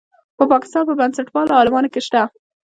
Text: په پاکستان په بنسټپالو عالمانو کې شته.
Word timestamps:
په 0.37 0.43
پاکستان 0.51 0.83
په 0.87 0.93
بنسټپالو 0.99 1.57
عالمانو 1.59 1.91
کې 1.93 2.01
شته. 2.07 2.21